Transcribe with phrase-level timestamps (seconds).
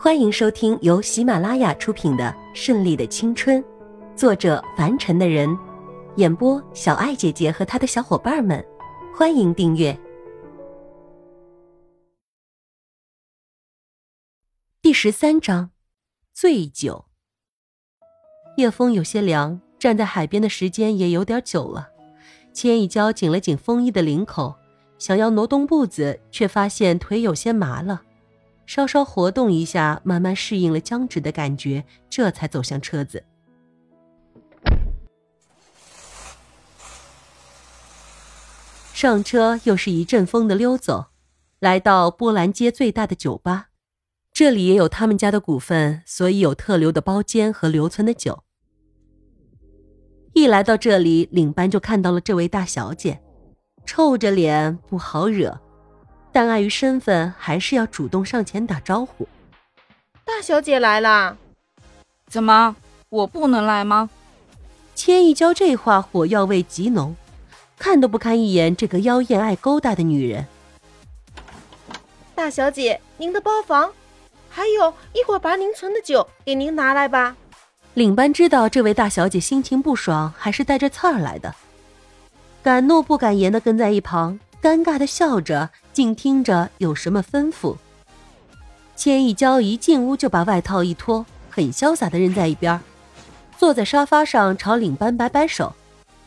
[0.00, 3.60] 欢迎收听由喜马拉雅出品的《顺利的青春》，
[4.14, 5.58] 作者凡尘的人，
[6.14, 8.64] 演播小爱姐姐和她的小伙伴们。
[9.12, 9.98] 欢迎订阅
[14.80, 15.70] 第十三章：
[16.32, 17.06] 醉酒。
[18.56, 21.88] 夜风有些凉，站在海边的时间也有点久了。
[22.54, 24.54] 千一娇紧了紧风衣的领口，
[24.96, 28.02] 想要挪动步子，却发现腿有些麻了。
[28.68, 33.24] 稍稍活动一下，慢慢适应了僵直的感觉，这才走向车子。
[38.92, 41.06] 上车又是一阵风的溜走，
[41.60, 43.68] 来到波兰街最大的酒吧，
[44.34, 48.44] 这里也有他们家的股份，所以有特留的包间和留存的酒。
[50.34, 53.22] 一来到这里，领班就看到了这位大小姐，
[53.86, 55.58] 臭着脸不好惹。
[56.32, 59.26] 但碍于身份，还是要主动上前打招呼。
[60.24, 61.36] 大小姐来啦，
[62.28, 62.76] 怎么
[63.08, 64.10] 我不能来吗？
[64.94, 67.16] 千一娇这话火药味极浓，
[67.78, 70.46] 看都不看一眼这个妖艳爱勾搭的女人。
[72.34, 73.92] 大小姐，您的包房，
[74.50, 77.36] 还有一会儿把您存的酒给您拿来吧。
[77.94, 81.54] 领班知道这位大小姐心情不爽，还是带着刺儿来的，
[82.62, 84.38] 敢怒不敢言的跟在一旁。
[84.60, 87.76] 尴尬的笑着，静听着有什么吩咐。
[88.94, 92.80] 千一娇一进屋就把外套一脱，很潇洒的扔在一边，
[93.56, 95.74] 坐在沙发上朝领班摆摆手，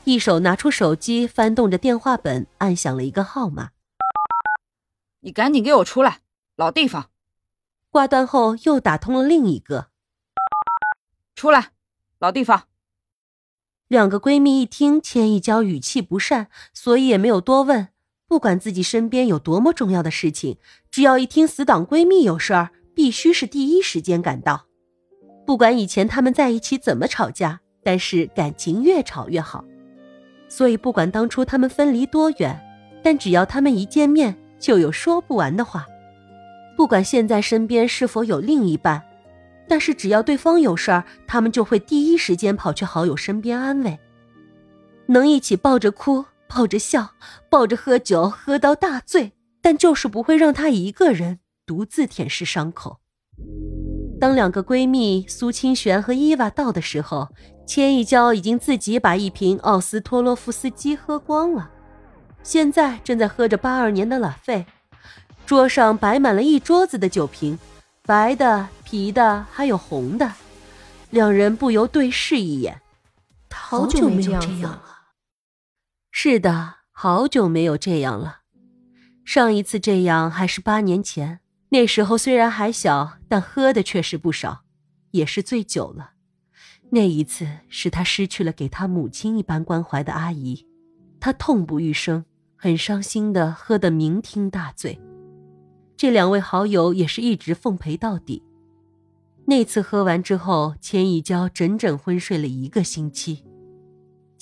[0.03, 3.69] 一手拿出手机翻动着电话本，按响了一个号码。
[5.21, 6.19] 你赶紧给我出来，
[6.57, 7.09] 老地方。
[7.89, 9.87] 挂断后又打通了另一个。
[11.33, 11.69] 出来，
[12.19, 12.63] 老地方。
[13.87, 17.87] 两个闺蜜一听千一娇语气不善，所以也没有多问。
[18.31, 20.55] 不管自己身边有多么重要的事情，
[20.89, 24.67] 只要一听死党闺蜜有事儿，必须是第一时间赶到。
[25.45, 29.65] 不管以前他们在一起怎么吵架，但是感情越吵越好。
[30.47, 32.57] 所以不管当初他们分离多远，
[33.03, 35.85] 但只要他们一见面，就有说不完的话。
[36.77, 39.03] 不管现在身边是否有另一半，
[39.67, 43.99] 但是只要对方有事儿，他们就会第一时间跑去好友身边安慰，
[45.07, 46.23] 能一起抱着哭。
[46.53, 47.11] 抱着笑，
[47.49, 49.31] 抱着喝酒，喝到大醉，
[49.61, 52.99] 但就是不会让她一个人独自舔舐伤口。
[54.19, 57.29] 当两个闺蜜苏清玄和伊娃到的时候，
[57.65, 61.71] 千一娇已经自己把一瓶奥斯托洛夫斯基喝光了，
[62.43, 64.65] 现在正在喝着八二年的拉菲。
[65.45, 67.57] 桌上摆满了一桌子的酒瓶，
[68.03, 70.33] 白的、啤的，还有红的。
[71.09, 72.81] 两人不由对视一眼，
[73.49, 74.90] 好久没有这样了。
[76.13, 78.41] 是的，好久没有这样了。
[79.23, 81.39] 上一次这样还是八年前，
[81.69, 84.63] 那时候虽然还小，但喝的却是不少，
[85.11, 86.11] 也是醉酒了。
[86.91, 90.67] 那一次是他失去了给他母亲一般关怀的阿姨，
[91.19, 92.25] 他痛不欲生，
[92.57, 94.99] 很伤心的喝得酩酊大醉。
[95.95, 98.43] 这两位好友也是一直奉陪到底。
[99.45, 103.45] 那次喝完之后，千一娇整整昏睡了一个星期。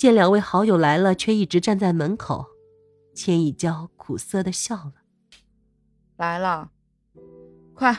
[0.00, 2.46] 见两位好友来了，却一直站在门口，
[3.14, 4.94] 千一娇苦涩的笑了。
[6.16, 6.70] 来了，
[7.74, 7.94] 快，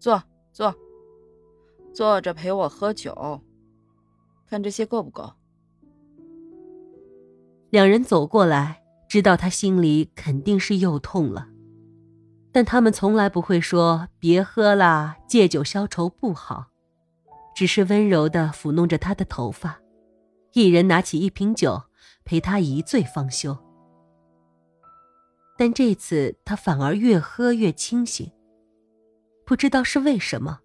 [0.00, 0.20] 坐
[0.52, 0.74] 坐，
[1.94, 3.40] 坐着陪我喝酒，
[4.48, 5.32] 看这些够不够？
[7.70, 11.46] 两人走过来，知道他心里肯定是又痛了，
[12.50, 16.66] 但他们从来不会说别喝了，借酒消愁不好，
[17.54, 19.80] 只是温柔的抚弄着他的头发。
[20.54, 21.82] 一人拿起一瓶酒，
[22.24, 23.56] 陪他一醉方休。
[25.56, 28.30] 但这次他反而越喝越清醒，
[29.44, 30.60] 不知道是为什么。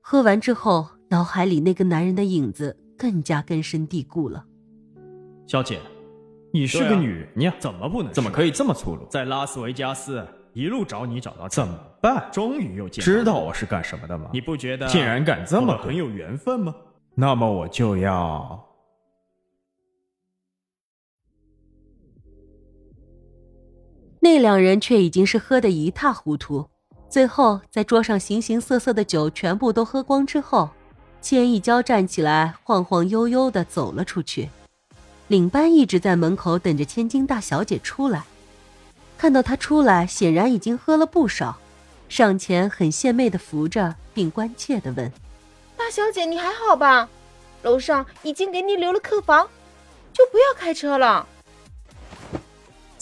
[0.00, 4.44] 喝完之后，脑海里那个男人的影子更加根深蒂固了。
[5.46, 5.80] 小姐，
[6.52, 8.12] 你是个女人呀，怎么不能？
[8.12, 9.06] 怎么可以这么粗鲁？
[9.08, 12.28] 在拉斯维加斯一路找你找到，怎么办？
[12.30, 14.28] 终于又见，知道我是干什么的吗？
[14.32, 16.74] 你不觉得竟然敢这么很有缘分吗？
[17.14, 18.62] 那么我就要。
[24.24, 26.64] 那两人却已经是喝得一塌糊涂，
[27.10, 30.70] 最后在桌上形形色色的酒全部都喝光之后，
[31.20, 34.48] 千一娇站起来，晃晃悠悠的走了出去。
[35.28, 38.24] 领班一直在门口等着千金大小姐出来，
[39.18, 41.58] 看到她出来，显然已经喝了不少，
[42.08, 45.12] 上前很献媚的扶着，并关切的问
[45.76, 47.10] ：“大小姐，你还好吧？
[47.62, 49.46] 楼上已经给你留了客房，
[50.14, 51.28] 就不要开车了。”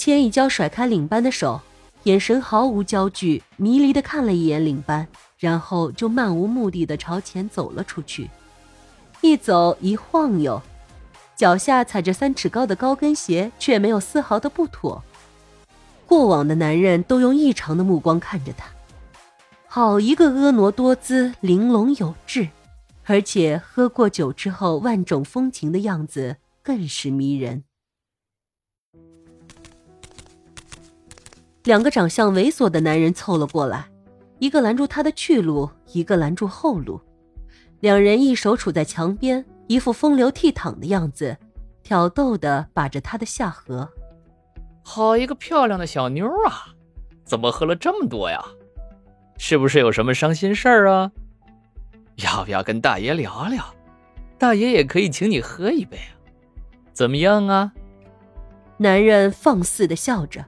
[0.04, 1.60] 千一娇甩开领班的手，
[2.02, 5.06] 眼神毫无焦距，迷离的看了一眼领班，
[5.38, 8.28] 然后就漫无目的的朝前走了出去。
[9.20, 10.60] 一走一晃悠，
[11.36, 15.00] 脚下踩着三尺高的高跟鞋，却没有丝毫的不妥。
[16.04, 18.66] 过往的男人都用异常的目光看着他，
[19.68, 22.48] 好一个婀娜多姿、玲珑有致，
[23.04, 27.62] 而且喝过酒之后万种风情的样子更是迷人。
[31.64, 33.88] 两个长相猥琐的男人凑了过来，
[34.40, 37.00] 一个拦住他的去路，一个拦住后路。
[37.80, 41.36] 两人一手杵在墙边，一副风流倜傥的样子，
[41.84, 43.88] 挑逗的把着他的下颌。
[44.82, 46.74] 好一个漂亮的小妞啊！
[47.24, 48.44] 怎么喝了这么多呀？
[49.38, 51.12] 是不是有什么伤心事儿啊？
[52.16, 53.64] 要不要跟大爷聊聊？
[54.36, 56.18] 大爷也可以请你喝一杯啊！
[56.92, 57.72] 怎么样啊？
[58.78, 60.44] 男人放肆的笑着，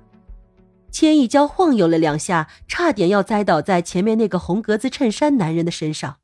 [0.94, 6.19] 千一娇晃悠了两下，差点要栽倒在前面那个红格子衬衫男人的身上。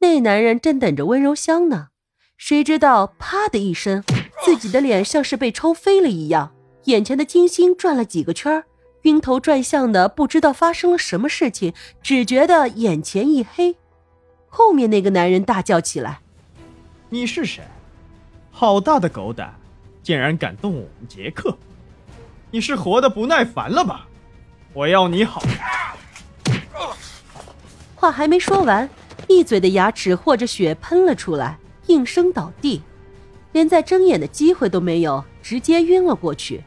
[0.00, 1.88] 那男人正等着温柔乡呢，
[2.38, 4.02] 谁知道啪的一声，
[4.42, 6.54] 自己的脸像是被抽飞了一样，
[6.84, 8.64] 眼前的金星转了几个圈
[9.02, 13.76] 晕头转向的，不知道发生了什么事情，只觉得眼前一黑。
[14.48, 16.22] 后面那个男人大叫起来
[17.10, 17.62] ：“你是谁？
[18.50, 19.54] 好大的狗胆，
[20.02, 21.54] 竟然敢动我们杰克！
[22.54, 24.06] 你是活的不耐烦了吧？
[24.74, 25.42] 我要你好！”
[27.96, 28.88] 话还没说完。
[29.26, 31.56] 一嘴的牙齿或着血喷了出来，
[31.86, 32.82] 应声倒地，
[33.52, 36.62] 连再睁眼的机会都没有，直接晕了过去。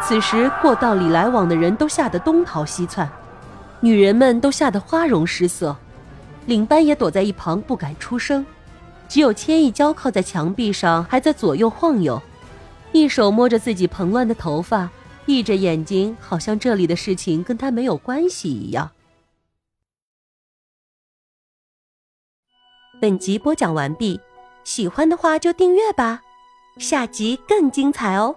[0.00, 3.10] 此时过道里来往的人都吓得东逃西窜，
[3.80, 5.76] 女人们都吓得花容失色，
[6.44, 8.46] 领班也躲在一旁不敢出声，
[9.08, 12.22] 只有千亿娇靠在墙壁上，还在左右晃悠，
[13.00, 14.90] 一手摸着自己蓬乱的头发，
[15.24, 18.90] 闭着眼睛，好像这里的事情跟他没有关系一样。
[23.00, 24.20] 本集播讲完毕，
[24.64, 26.22] 喜欢的话就订阅吧，
[26.78, 28.36] 下集更精彩哦。